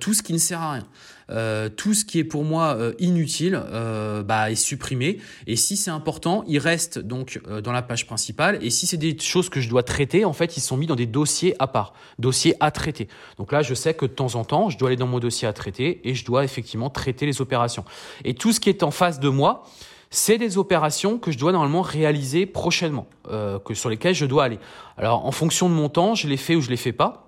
[0.00, 0.86] tout ce qui ne sert à rien.
[1.30, 5.18] Euh, tout ce qui est pour moi euh, inutile euh, bah, est supprimé.
[5.46, 8.58] Et si c'est important, il reste donc dans la page principale.
[8.62, 10.94] Et si c'est des choses que je dois traiter, en fait, ils sont mis dans
[10.94, 13.08] des dossiers à part, dossiers à traiter.
[13.38, 15.48] Donc là, je sais que de temps en temps, je dois aller dans mon dossier
[15.48, 17.84] à traiter et je dois effectivement traiter les opérations.
[18.24, 19.66] Et tout ce qui est en face de moi,
[20.10, 24.60] c'est des opérations que je dois normalement réaliser prochainement, que sur lesquelles je dois aller.
[24.96, 27.25] Alors en fonction de mon temps, je les fais ou je les fais pas,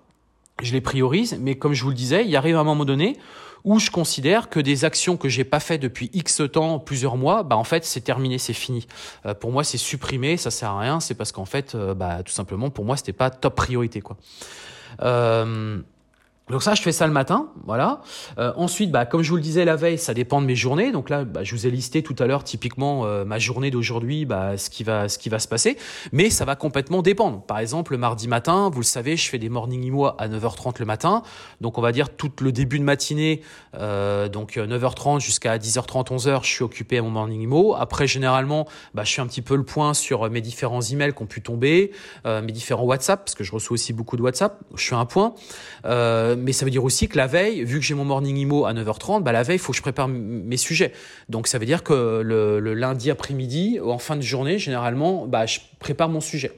[0.63, 3.17] je les priorise, mais comme je vous le disais, il arrive à un moment donné
[3.65, 7.43] où je considère que des actions que j'ai pas fait depuis X temps, plusieurs mois,
[7.43, 8.87] bah en fait c'est terminé, c'est fini.
[9.27, 12.23] Euh, pour moi c'est supprimé, ça sert à rien, c'est parce qu'en fait euh, bah
[12.23, 14.17] tout simplement pour moi c'était pas top priorité quoi.
[15.03, 15.81] Euh,
[16.51, 18.01] donc ça, je fais ça le matin, voilà.
[18.39, 20.93] Euh, ensuite, bah, comme je vous le disais la veille, ça dépend de mes journées.
[20.93, 24.25] Donc là, bah, je vous ai listé tout à l'heure typiquement euh, ma journée d'aujourd'hui,
[24.25, 25.77] bah, ce qui va, ce qui va se passer.
[26.13, 27.43] Mais ça va complètement dépendre.
[27.43, 30.77] Par exemple, le mardi matin, vous le savez, je fais des morning imo à 9h30
[30.79, 31.23] le matin.
[31.61, 33.43] Donc on va dire tout le début de matinée,
[33.75, 37.75] euh, donc 9h30 jusqu'à 10h30, 11h, je suis occupé à mon morning imo.
[37.75, 41.23] Après, généralement, bah, je fais un petit peu le point sur mes différents emails qui
[41.23, 41.93] ont pu tomber,
[42.25, 44.59] mes différents WhatsApp, parce que je reçois aussi beaucoup de WhatsApp.
[44.75, 45.35] Je fais un point
[46.43, 48.73] mais ça veut dire aussi que la veille, vu que j'ai mon morning imo à
[48.73, 50.93] 9h30, bah la veille, il faut que je prépare mes sujets.
[51.29, 55.61] Donc ça veut dire que le, lundi après-midi, en fin de journée, généralement, bah, je
[55.79, 56.53] prépare mon sujet.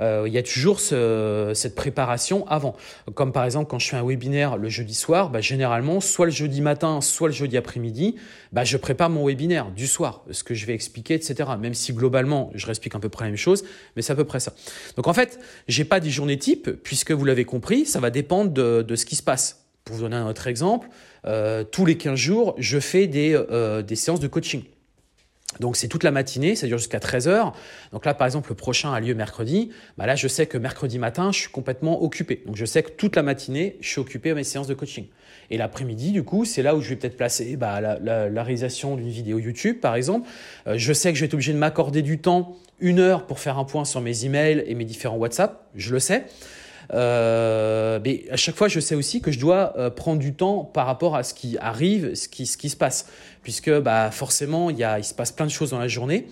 [0.00, 2.74] Euh, il y a toujours ce, cette préparation avant.
[3.14, 6.32] Comme par exemple quand je fais un webinaire le jeudi soir, bah, généralement soit le
[6.32, 8.16] jeudi matin, soit le jeudi après-midi,
[8.52, 11.50] bah, je prépare mon webinaire du soir, ce que je vais expliquer, etc.
[11.58, 13.64] Même si globalement je réexplique à peu près la même chose,
[13.96, 14.52] mais c'est à peu près ça.
[14.96, 18.50] Donc en fait, j'ai pas des journées type puisque vous l'avez compris, ça va dépendre
[18.50, 19.58] de, de ce qui se passe.
[19.84, 20.88] Pour vous donner un autre exemple,
[21.26, 24.62] euh, tous les 15 jours, je fais des, euh, des séances de coaching.
[25.60, 27.52] Donc c'est toute la matinée, ça dure jusqu'à 13h.
[27.92, 29.70] Donc là, par exemple, le prochain a lieu mercredi.
[29.98, 32.42] Bah là, je sais que mercredi matin, je suis complètement occupé.
[32.46, 35.06] Donc je sais que toute la matinée, je suis occupé à mes séances de coaching.
[35.50, 39.10] Et l'après-midi, du coup, c'est là où je vais peut-être placer bah, la, réalisation d'une
[39.10, 40.28] vidéo YouTube, par exemple.
[40.66, 43.38] Euh, je sais que je vais être obligé de m'accorder du temps, une heure, pour
[43.38, 45.66] faire un point sur mes emails et mes différents WhatsApp.
[45.74, 46.24] Je le sais.
[46.92, 50.64] Euh, mais à chaque fois, je sais aussi que je dois euh, prendre du temps
[50.64, 53.06] par rapport à ce qui arrive, ce qui, ce qui se passe,
[53.42, 56.26] puisque bah, forcément, il, y a, il se passe plein de choses dans la journée.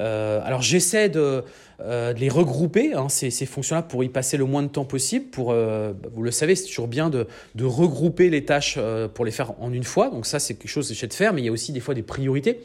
[0.00, 1.44] Euh, alors j'essaie de,
[1.80, 5.26] de, les regrouper, hein, ces, fonctions-là, pour y passer le moins de temps possible.
[5.26, 7.26] Pour, vous le savez, c'est toujours bien de,
[7.62, 8.78] regrouper les tâches
[9.14, 10.08] pour les faire en une fois.
[10.08, 11.80] Donc ça, c'est quelque chose que j'essaie de faire, mais il y a aussi des
[11.80, 12.60] fois des priorités.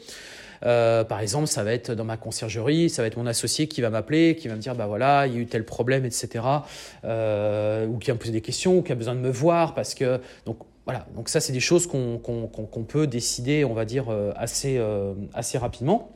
[0.64, 3.80] Euh, par exemple, ça va être dans ma conciergerie, ça va être mon associé qui
[3.80, 6.44] va m'appeler, qui va me dire bah voilà, il y a eu tel problème, etc.
[7.04, 9.74] Euh, ou qui va me poser des questions, ou qui a besoin de me voir
[9.74, 11.06] parce que donc voilà.
[11.14, 14.82] Donc ça, c'est des choses qu'on peut décider, on va dire euh, assez
[15.34, 16.10] assez rapidement.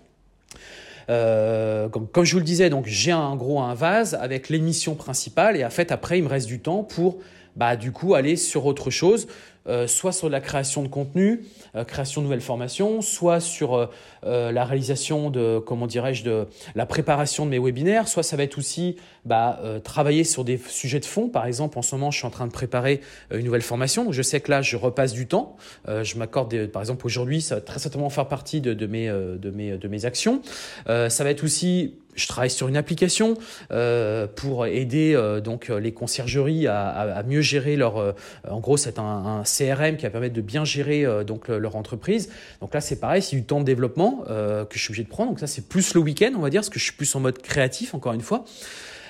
[1.08, 5.64] comme, comme, je vous le disais, donc j'ai un gros vase avec l'émission principale et
[5.64, 7.18] en fait après il me reste du temps pour
[7.54, 9.28] bah, du coup aller sur autre chose.
[9.68, 11.44] Euh, soit sur la création de contenu,
[11.76, 13.76] euh, création de nouvelles formations, soit sur
[14.24, 18.42] euh, la réalisation de, comment dirais-je, de la préparation de mes webinaires, soit ça va
[18.42, 21.28] être aussi bah, travailler sur des sujets de fond.
[21.28, 23.00] Par exemple, en ce moment, je suis en train de préparer
[23.32, 25.56] une nouvelle formation, donc je sais que là, je repasse du temps.
[25.86, 29.50] je m'accorde, par exemple, aujourd'hui, ça va très certainement faire partie de, de, mes, de,
[29.50, 30.42] mes, de mes actions.
[30.86, 33.38] ça va être aussi je travaille sur une application
[33.70, 37.96] euh, pour aider euh, donc les conciergeries à, mieux gérer leur.
[37.98, 38.12] Euh,
[38.48, 42.30] en gros, c'est un, CRM qui va permettre de bien gérer euh, donc leur entreprise.
[42.60, 45.30] Donc là, c'est pareil, c'est du temps de développement que je suis obligé de prendre.
[45.30, 47.20] Donc ça, c'est plus le week-end, on va dire, parce que je suis plus en
[47.20, 48.44] mode créatif, encore une fois.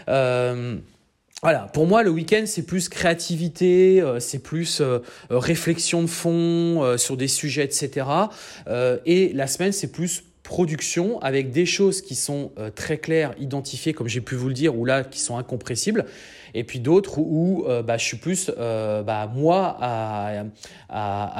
[0.06, 4.80] Voilà, pour moi, le week-end, c'est plus créativité, c'est plus
[5.30, 8.06] réflexion de fond sur des sujets, etc.
[9.06, 13.94] et la semaine, c'est plus production avec des choses qui sont euh, très claires, identifiées,
[13.94, 16.04] comme j'ai pu vous le dire, ou là qui sont incompressibles,
[16.52, 20.44] et puis d'autres où, euh, bah, je suis plus euh, bah, moi à,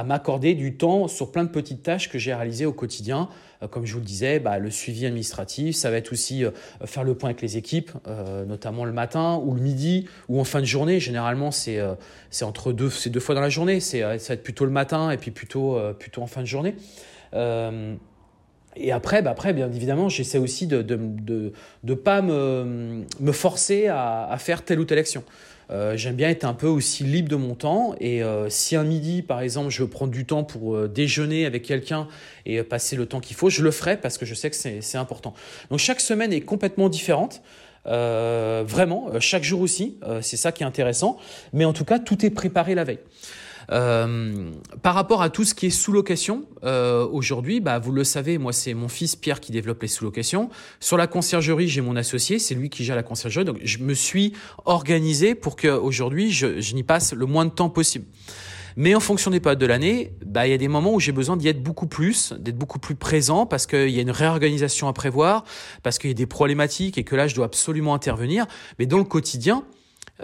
[0.07, 3.29] m'accorder du temps sur plein de petites tâches que j'ai réalisées au quotidien.
[3.70, 6.44] comme je vous le disais, bah, le suivi administratif, ça va être aussi
[6.87, 7.90] faire le point avec les équipes,
[8.48, 11.01] notamment le matin ou le midi ou en fin de journée.
[11.01, 11.79] Généralement, c'est
[12.31, 13.79] c'est entre deux, deux fois dans la journée.
[13.81, 16.75] C'est ça va être plutôt le matin et puis plutôt plutôt en fin de journée.
[18.76, 21.52] Et après, bah après, bien évidemment, j'essaie aussi de ne de,
[21.85, 25.24] de, pas me, me forcer à, à, faire telle ou telle action.
[25.70, 27.94] Euh, J'aime bien être un peu aussi libre de mon temps.
[28.00, 31.46] Et euh, si un midi, par exemple, je veux prendre du temps pour euh, déjeuner
[31.46, 32.08] avec quelqu'un
[32.46, 34.98] et passer le temps qu'il faut, je le ferai parce que je sais que c'est
[34.98, 35.35] important.
[35.70, 37.42] Donc chaque semaine est complètement différente.
[37.87, 41.16] Euh, vraiment, chaque jour aussi, c'est ça qui est intéressant.
[41.52, 43.00] Mais en tout cas, tout est préparé la veille.
[43.70, 44.51] Euh,
[44.83, 48.53] par rapport à tout ce qui est sous-location, euh, aujourd'hui, bah, vous le savez, moi
[48.53, 50.51] c'est mon fils Pierre qui développe les sous-locations.
[50.81, 53.44] Sur la conciergerie, j'ai mon associé, c'est lui qui gère la conciergerie.
[53.44, 54.33] Donc je me suis
[54.64, 58.07] organisé pour qu'aujourd'hui, je, je n'y passe le moins de temps possible.
[58.77, 61.12] Mais en fonction des périodes de l'année, bah, il y a des moments où j'ai
[61.12, 64.88] besoin d'y être beaucoup plus, d'être beaucoup plus présent parce qu'il y a une réorganisation
[64.88, 65.44] à prévoir,
[65.83, 68.46] parce qu'il y a des problématiques et que là, je dois absolument intervenir.
[68.79, 69.64] Mais dans le quotidien,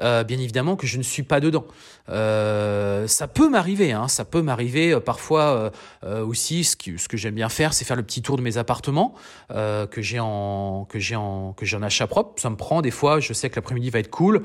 [0.03, 1.65] euh, bien évidemment que je ne suis pas dedans.
[2.09, 5.73] Euh, ça peut m'arriver, hein, ça peut m'arriver euh, parfois
[6.05, 6.65] aussi.
[6.65, 9.15] Ce, ce que j'aime bien faire, c'est faire le petit tour de mes appartements
[9.51, 12.41] que j'ai en que j'ai en que j'ai en achat propre.
[12.41, 13.21] Ça me prend des fois.
[13.21, 14.43] Je sais que l'après-midi va être cool.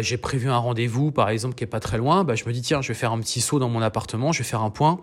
[0.00, 2.24] j'ai prévu un rendez-vous, par exemple, qui est pas très loin.
[2.24, 4.38] Bah, je me dis tiens, je vais faire un petit saut dans mon appartement, je
[4.38, 5.00] vais faire un point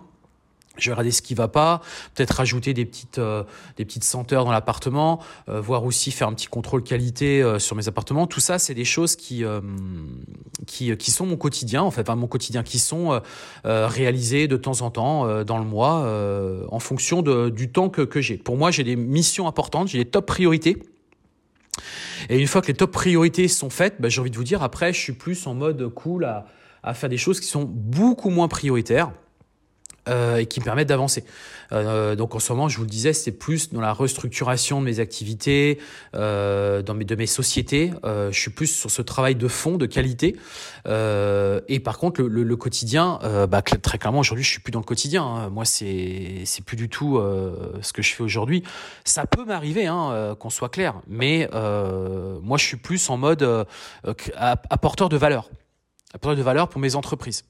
[0.82, 1.80] je vais regarder ce qui va pas,
[2.14, 3.44] peut-être rajouter des petites euh,
[3.76, 7.76] des petites senteurs dans l'appartement, euh, voir aussi faire un petit contrôle qualité euh, sur
[7.76, 8.26] mes appartements.
[8.26, 9.44] Tout ça, c'est des choses qui
[10.66, 13.20] qui qui sont mon quotidien en fait, enfin mon quotidien, qui sont
[13.64, 16.06] réalisées de temps en temps dans le mois
[16.70, 18.36] en fonction de, du temps que que j'ai.
[18.36, 20.82] Pour moi, j'ai des missions importantes, j'ai des top priorités.
[22.28, 24.62] Et une fois que les top priorités sont faites, bah, j'ai envie de vous dire,
[24.62, 26.46] après, je suis plus en mode cool à,
[26.82, 29.12] à faire des choses qui sont beaucoup moins prioritaires.
[30.08, 31.24] Euh, et qui me permettent d'avancer.
[31.72, 34.86] Euh, donc en ce moment, je vous le disais, c'est plus dans la restructuration de
[34.86, 35.78] mes activités,
[36.14, 37.92] euh, dans mes, de mes sociétés.
[38.04, 40.36] Je suis plus sur ce travail de fond, de qualité.
[40.86, 45.22] Et par contre, le, quotidien, bah, très clairement, aujourd'hui, je suis plus dans le quotidien.
[45.22, 45.50] Hein.
[45.50, 47.20] Moi, c'est c'est plus du tout
[47.82, 48.62] ce que je fais aujourd'hui.
[49.04, 53.66] Ça peut m'arriver, hein, qu'on soit clair, mais moi, je suis plus en mode
[54.34, 55.50] apporteur de valeur,
[56.14, 57.44] apporteur de valeur pour mes entreprises.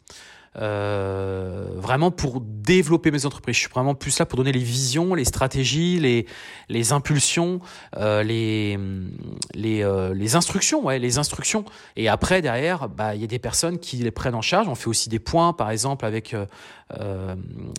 [0.57, 3.55] Euh, vraiment pour développer mes entreprises.
[3.55, 6.27] Je suis vraiment plus là pour donner les visions, les stratégies, les,
[6.69, 7.61] les impulsions,
[7.97, 8.77] euh, les,
[9.55, 11.65] les, euh, les instructions, ouais, les instructions.
[11.95, 14.67] Et après, derrière, bah, il y a des personnes qui les prennent en charge.
[14.67, 16.35] On fait aussi des points, par exemple, avec,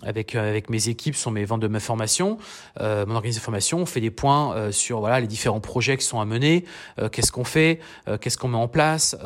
[0.02, 2.38] avec, avec mes équipes sur mes ventes de ma formation,
[2.80, 3.78] mon organisation de formation.
[3.80, 6.64] On fait des points sur voilà, les différents projets qui sont à mener,
[7.10, 7.80] qu'est-ce qu'on fait,
[8.20, 9.16] qu'est-ce qu'on met en place,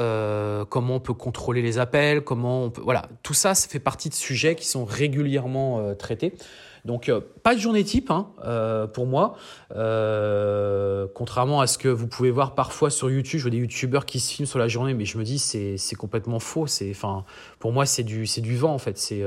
[0.69, 2.83] comment on peut contrôler les appels, comment on peut...
[2.83, 6.35] Voilà, tout ça, ça fait partie de sujets qui sont régulièrement euh, traités.
[6.85, 9.37] Donc euh, pas de journée type hein, euh, pour moi,
[11.15, 13.39] contrairement à ce que vous pouvez voir parfois sur YouTube.
[13.39, 15.79] Je vois des YouTubeurs qui se filment sur la journée, mais je me dis c'est
[15.79, 16.69] c'est complètement faux.
[16.69, 17.25] C'est enfin
[17.59, 18.99] pour moi c'est du c'est du vent en fait.
[18.99, 19.25] C'est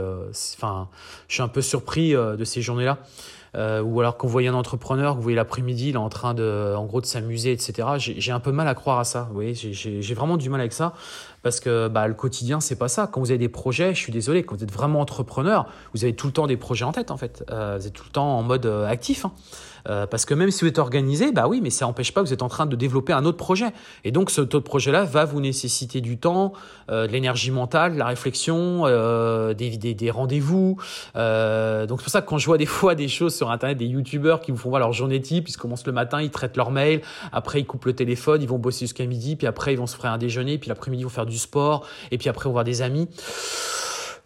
[0.56, 0.88] enfin
[1.28, 3.00] je suis un peu surpris de ces journées là.
[3.56, 6.86] Ou alors quand vous un entrepreneur, vous voyez l'après-midi, il est en train de, en
[6.86, 7.90] gros, de s'amuser, etc.
[7.98, 9.26] J'ai un peu mal à croire à ça.
[9.28, 10.94] Vous voyez, j'ai vraiment du mal avec ça
[11.42, 13.08] parce que bah, le quotidien, c'est pas ça.
[13.08, 16.14] Quand vous avez des projets, je suis désolé, quand vous êtes vraiment entrepreneur, vous avez
[16.14, 17.44] tout le temps des projets en tête, en fait.
[17.52, 19.26] Euh, vous êtes tout le temps en mode euh, actif.
[19.26, 19.32] Hein.
[19.88, 22.28] Euh, parce que même si vous êtes organisé, bah oui, mais ça n'empêche pas que
[22.28, 23.68] vous êtes en train de développer un autre projet.
[24.04, 26.52] Et donc, ce autre projet-là va vous nécessiter du temps,
[26.90, 28.84] de l'énergie mentale, de la réflexion,
[29.54, 30.78] des, rendez-vous.
[31.16, 33.86] Donc, c'est pour ça que quand je vois des fois des choses sur Internet, des
[33.86, 36.72] YouTubeurs qui vous font voir leur journée type, ils commencent le matin, ils traitent leur
[36.72, 39.88] mail, après ils coupent le téléphone, ils vont bosser jusqu'à midi, puis après ils vont
[39.88, 42.54] se faire un déjeuner, puis l'après-midi ils vont faire du sport, et puis après on
[42.64, 43.08] des amis.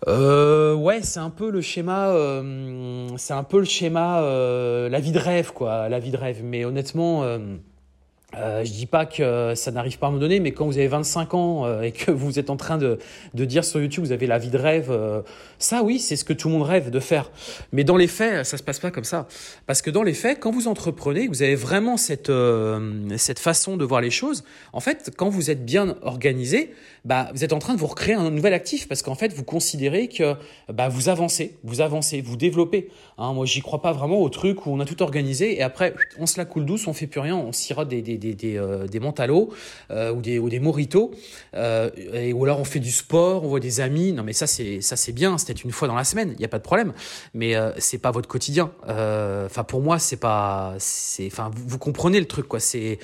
[0.07, 4.99] Euh, ouais, c'est un peu le schéma, euh, c'est un peu le schéma, euh, la
[4.99, 6.41] vie de rêve, quoi, la vie de rêve.
[6.43, 7.23] Mais honnêtement,
[8.37, 10.87] euh, je dis pas que ça n'arrive pas à me donner, mais quand vous avez
[10.87, 12.99] 25 ans euh, et que vous êtes en train de,
[13.33, 15.21] de dire sur YouTube, vous avez la vie de rêve, euh,
[15.59, 17.31] ça oui, c'est ce que tout le monde rêve de faire.
[17.71, 19.27] Mais dans les faits, ça se passe pas comme ça.
[19.65, 23.77] Parce que dans les faits, quand vous entreprenez, vous avez vraiment cette, euh, cette façon
[23.77, 24.43] de voir les choses.
[24.73, 26.73] En fait, quand vous êtes bien organisé,
[27.05, 29.43] bah, vous êtes en train de vous recréer un nouvel actif parce qu'en fait, vous
[29.43, 30.35] considérez que
[30.71, 32.89] bah, vous avancez, vous avancez, vous développez.
[33.17, 35.93] Hein, moi, j'y crois pas vraiment au truc où on a tout organisé et après,
[36.17, 38.57] on se la coule douce, on fait plus rien, on sirote des, des des, des,
[38.57, 38.87] euh,
[39.91, 41.11] euh, ou, des, ou des moritos,
[41.55, 44.13] euh, et, ou alors on fait du sport, on voit des amis.
[44.13, 46.45] Non, mais ça, c'est ça c'est bien, c'était une fois dans la semaine, il n'y
[46.45, 46.93] a pas de problème.
[47.33, 48.71] Mais c'est pas votre quotidien.
[48.87, 50.75] Enfin, pour moi, c'est pas.
[51.27, 52.59] Enfin, vous, comprenez le truc, quoi.
[52.59, 52.99] C'est.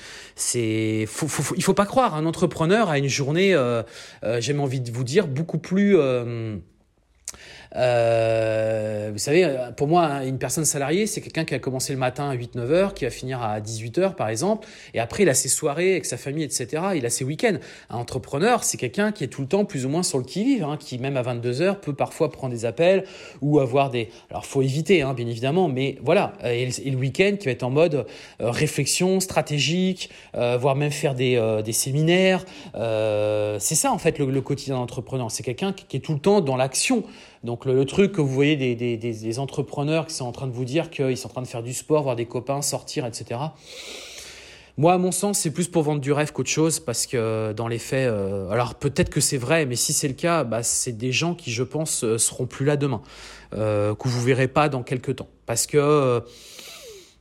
[1.07, 2.15] faut, faut, faut, il faut pas croire.
[2.15, 3.55] Un entrepreneur a une journée,
[4.39, 5.97] j'ai envie de vous dire, beaucoup plus.
[7.75, 12.29] Euh, vous savez, pour moi, une personne salariée, c'est quelqu'un qui a commencé le matin
[12.29, 15.33] à 8-9 heures, qui va finir à 18 heures, par exemple, et après, il a
[15.33, 16.83] ses soirées avec sa famille, etc.
[16.95, 17.57] Il a ses week-ends.
[17.89, 20.63] Un entrepreneur, c'est quelqu'un qui est tout le temps plus ou moins sur le qui-vive,
[20.63, 23.03] hein, qui même à 22 heures peut parfois prendre des appels
[23.41, 24.09] ou avoir des...
[24.29, 26.33] Alors, faut éviter, hein, bien évidemment, mais voilà.
[26.43, 28.05] Et, le week-end qui va être en mode
[28.41, 32.45] euh, réflexion stratégique, euh, voire même faire des, des séminaires.
[32.73, 35.29] C'est ça, en fait, le, quotidien d'entrepreneur.
[35.31, 37.03] C'est quelqu'un qui est tout le temps dans l'action.
[37.43, 40.65] Donc le, truc que vous voyez des, des, entrepreneurs qui sont en train de vous
[40.65, 43.39] dire qu'ils sont en train de faire du sport, voir des copains, sortir, etc.
[44.79, 47.67] Moi, à mon sens, c'est plus pour vendre du rêve qu'autre chose parce que dans
[47.67, 50.97] les faits, euh, alors peut-être que c'est vrai, mais si c'est le cas, bah, c'est
[50.97, 53.01] des gens qui, je pense, euh, seront plus là demain,
[53.53, 56.23] euh, que vous verrez pas dans quelques temps, parce que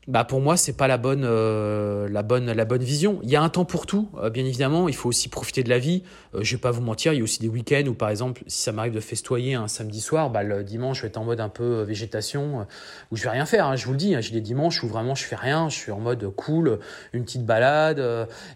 [0.09, 3.21] bah pour moi c'est pas la bonne euh, la bonne la bonne vision.
[3.23, 4.89] Il y a un temps pour tout, euh, bien évidemment.
[4.89, 6.03] Il faut aussi profiter de la vie.
[6.35, 8.43] Euh, je vais pas vous mentir, il y a aussi des week-ends où par exemple
[8.47, 11.25] si ça m'arrive de festoyer un samedi soir, bah le dimanche je vais être en
[11.25, 12.67] mode un peu euh, végétation
[13.11, 13.67] où je vais rien faire.
[13.67, 15.77] Hein, je vous le dis, hein, j'ai des dimanches où vraiment je fais rien, je
[15.77, 16.79] suis en mode cool,
[17.13, 18.03] une petite balade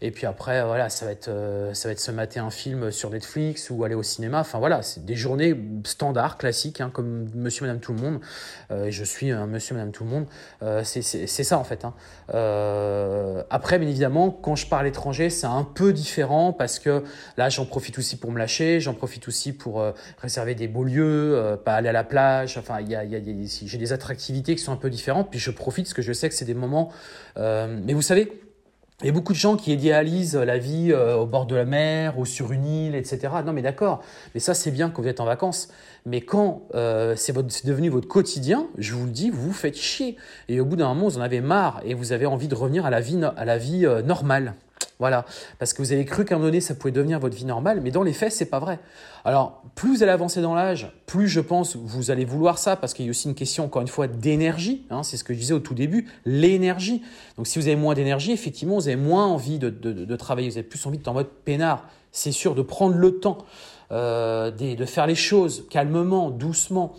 [0.01, 1.31] et puis après voilà ça va être
[1.75, 4.41] ça va être se mater un film sur Netflix ou aller au cinéma.
[4.41, 8.21] Enfin voilà c'est des journées standards classiques hein, comme Monsieur Madame tout le monde.
[8.71, 10.27] je suis un Monsieur Madame tout le monde.
[10.85, 11.85] c'est c'est ça en fait.
[11.85, 11.95] Hein.
[12.35, 17.03] Euh, après, bien évidemment, quand je parle étranger, c'est un peu différent parce que
[17.37, 20.85] là, j'en profite aussi pour me lâcher, j'en profite aussi pour euh, réserver des beaux
[20.85, 22.59] lieux, euh, pas aller à la plage.
[22.59, 25.31] Enfin, y a, j'ai des attractivités qui sont un peu différentes.
[25.31, 26.91] Puis je profite parce que je sais que c'est des moments.
[27.37, 28.42] Mais vous savez,
[29.05, 32.25] il beaucoup de gens qui idéalisent la vie euh, au bord de la mer ou
[32.25, 33.29] sur une île, etc.
[33.45, 34.03] Non, mais d'accord.
[34.35, 35.69] Mais ça, c'est bien quand vous êtes en vacances.
[36.07, 37.33] Mais quand euh, c'est
[37.67, 40.17] devenu votre quotidien, je vous le dis, vous vous faites chier.
[40.49, 42.87] Et au bout d'un moment, vous en avez marre et vous avez envie de revenir
[42.87, 44.55] à la vie, à la vie euh, normale.
[44.99, 45.25] Voilà,
[45.59, 47.81] parce que vous avez cru qu'à un moment donné, ça pouvait devenir votre vie normale,
[47.81, 48.79] mais dans les faits, c'est pas vrai.
[49.25, 52.95] Alors, plus vous allez avancer dans l'âge, plus je pense vous allez vouloir ça, parce
[52.95, 54.87] qu'il y a aussi une question, encore une fois, d'énergie.
[54.91, 57.03] Hein, c'est ce que je disais au tout début, l'énergie.
[57.37, 60.59] Donc, si vous avez moins d'énergie, effectivement, vous avez moins envie de, de, travailler, vous
[60.59, 61.87] avez plus envie d'être en mode peinard.
[62.13, 63.39] C'est sûr, de prendre le temps,
[63.91, 66.95] euh, de, de faire les choses calmement, doucement.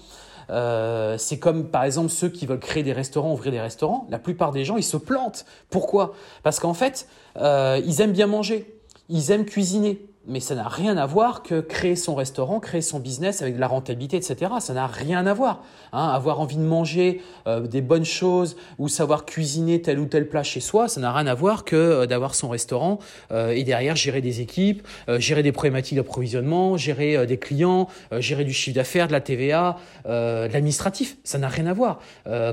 [0.50, 4.08] Euh, c'est comme par exemple ceux qui veulent créer des restaurants, ouvrir des restaurants.
[4.10, 5.46] La plupart des gens, ils se plantent.
[5.70, 6.14] Pourquoi?
[6.44, 8.80] Parce qu'en fait, euh, ils aiment bien manger,
[9.10, 13.00] ils aiment cuisiner mais ça n'a rien à voir que créer son restaurant, créer son
[13.00, 14.54] business avec de la rentabilité, etc.
[14.60, 15.64] Ça n'a rien à voir.
[15.92, 16.10] Hein.
[16.10, 20.44] avoir envie de manger euh, des bonnes choses ou savoir cuisiner tel ou tel plat
[20.44, 23.00] chez soi, ça n'a rien à voir que euh, d'avoir son restaurant
[23.32, 27.88] euh, et derrière gérer des équipes, gérer des problématiques d'approvisionnement, gérer des clients,
[28.20, 31.18] gérer du chiffre d'affaires, de la TVA, de l'administratif.
[31.24, 32.00] Ça n'a rien à voir.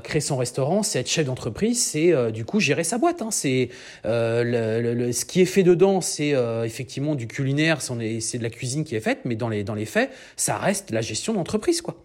[0.03, 3.23] créer son restaurant, c'est être chef d'entreprise, c'est du coup gérer sa boîte.
[3.23, 3.31] Hein.
[3.31, 3.71] C'est
[4.05, 7.60] ce qui est fait dedans, c'est effectivement du culinaire
[8.21, 11.35] c'est de la cuisine qui est faite, mais dans les, faits, ça reste la gestion
[11.35, 11.83] d'entreprise.
[11.83, 11.97] quoi.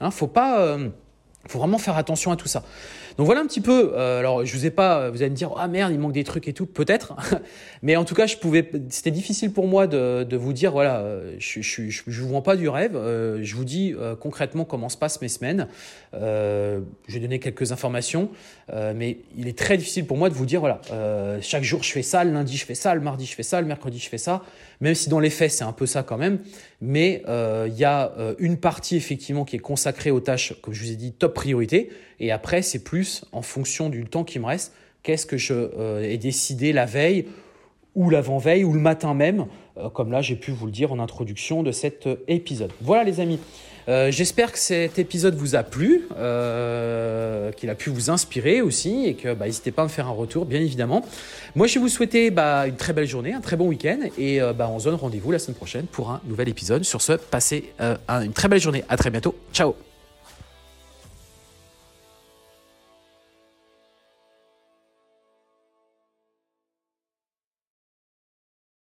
[0.00, 0.88] Hein, faut pas, euh,
[1.48, 2.64] faut vraiment faire attention à tout ça.
[3.20, 3.92] Donc voilà un petit peu.
[3.96, 6.24] Euh, alors je vous ai pas, vous allez me dire ah merde il manque des
[6.24, 7.14] trucs et tout peut-être,
[7.82, 11.04] mais en tout cas je pouvais, c'était difficile pour moi de, vous dire voilà
[11.38, 14.88] je, je, je, vous vends pas du rêve, euh, je vous dis euh, concrètement comment
[14.88, 15.68] se passent mes semaines.
[16.14, 18.30] Euh, je vais donner quelques informations,
[18.72, 20.80] euh, mais il est très difficile pour moi de vous dire voilà
[21.42, 23.60] chaque jour je fais ça, le lundi je fais ça, le mardi je fais ça,
[23.60, 24.42] le mercredi je fais ça,
[24.80, 26.38] même si dans les faits c'est un peu ça quand même,
[26.80, 30.90] mais il y a une partie effectivement qui est consacrée aux tâches comme je vous
[30.90, 34.72] ai dit top priorité et après, c'est plus en fonction du temps qui me reste,
[35.02, 37.26] qu'est-ce que je euh, ai décidé la veille
[37.96, 41.00] ou l'avant-veille ou le matin même, euh, comme là j'ai pu vous le dire en
[41.00, 42.70] introduction de cet euh, épisode.
[42.82, 43.40] Voilà les amis.
[44.10, 46.06] J'espère que cet épisode vous a plu,
[47.56, 50.12] qu'il a pu vous inspirer aussi et que bah, n'hésitez pas à me faire un
[50.12, 51.04] retour, bien évidemment.
[51.56, 54.38] Moi, je vais vous souhaiter bah, une très belle journée, un très bon week-end et
[54.56, 56.84] bah, on se donne rendez-vous la semaine prochaine pour un nouvel épisode.
[56.84, 58.84] Sur ce, passez une très belle journée.
[58.88, 59.34] À très bientôt.
[59.52, 59.74] Ciao